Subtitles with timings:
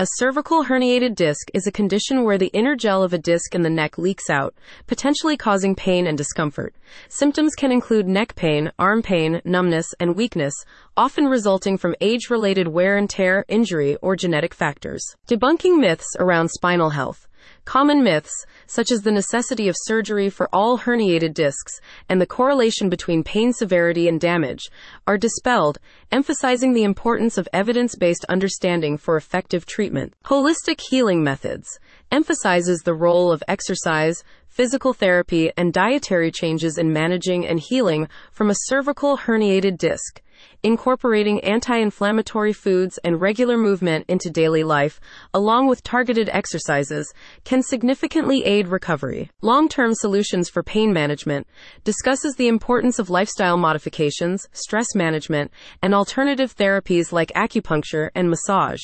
[0.00, 3.62] A cervical herniated disc is a condition where the inner gel of a disc in
[3.62, 4.54] the neck leaks out,
[4.86, 6.72] potentially causing pain and discomfort.
[7.08, 10.54] Symptoms can include neck pain, arm pain, numbness, and weakness,
[10.96, 15.02] often resulting from age related wear and tear, injury, or genetic factors.
[15.26, 17.26] Debunking myths around spinal health.
[17.64, 22.88] Common myths, such as the necessity of surgery for all herniated discs and the correlation
[22.88, 24.70] between pain severity and damage,
[25.06, 25.78] are dispelled,
[26.10, 30.14] emphasizing the importance of evidence based understanding for effective treatment.
[30.24, 31.78] Holistic healing methods
[32.10, 38.50] emphasizes the role of exercise, physical therapy, and dietary changes in managing and healing from
[38.50, 40.22] a cervical herniated disc
[40.62, 45.00] incorporating anti inflammatory foods and regular movement into daily life,
[45.32, 47.12] along with targeted exercises,
[47.44, 49.30] can significantly aid recovery.
[49.42, 51.46] Long term solutions for pain management
[51.84, 55.50] discusses the importance of lifestyle modifications, stress management,
[55.82, 58.80] and alternative therapies like acupuncture and massage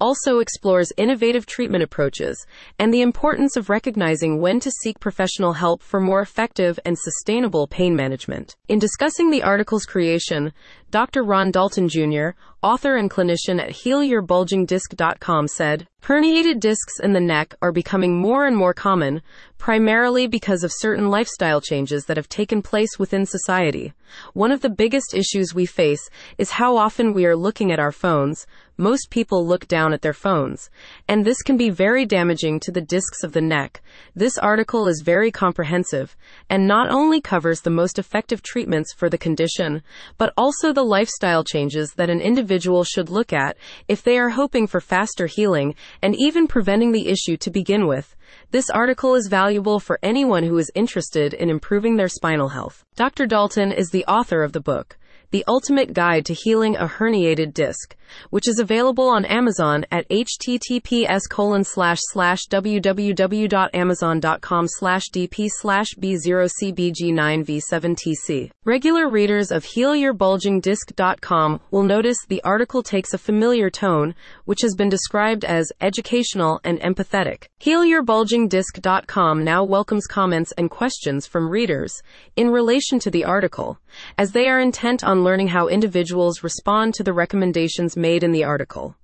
[0.00, 2.46] also explores innovative treatment approaches
[2.78, 7.66] and the importance of recognizing when to seek professional help for more effective and sustainable
[7.66, 8.56] pain management.
[8.68, 10.52] In discussing the article's creation,
[10.96, 11.24] Dr.
[11.24, 12.30] Ron Dalton Jr.,
[12.62, 18.56] author and clinician at HealYourBulgingDisc.com, said, Herniated discs in the neck are becoming more and
[18.56, 19.20] more common,
[19.58, 23.92] primarily because of certain lifestyle changes that have taken place within society.
[24.32, 26.08] One of the biggest issues we face
[26.38, 28.46] is how often we are looking at our phones.
[28.76, 30.70] Most people look down at their phones,
[31.08, 33.82] and this can be very damaging to the discs of the neck.
[34.14, 36.16] This article is very comprehensive
[36.48, 39.82] and not only covers the most effective treatments for the condition,
[40.18, 43.56] but also the lifestyle changes that an individual should look at
[43.88, 48.16] if they are hoping for faster healing and even preventing the issue to begin with.
[48.50, 52.84] This article is valuable for anyone who is interested in improving their spinal health.
[52.94, 53.26] Dr.
[53.26, 54.96] Dalton is the author of the book.
[55.32, 57.96] The Ultimate Guide to Healing a Herniated Disc,
[58.30, 68.52] which is available on Amazon at https colon slash slash www.amazon.com slash dp slash b0cbg9v7tc.
[68.64, 74.14] Regular readers of HealYourBulgingDisc.com will notice the article takes a familiar tone,
[74.44, 77.44] which has been described as educational and empathetic.
[77.60, 82.02] HealYourBulgingDisc.com now welcomes comments and questions from readers
[82.36, 83.80] in relation to the article,
[84.18, 88.44] as they are intent on learning how individuals respond to the recommendations made in the
[88.44, 88.96] article.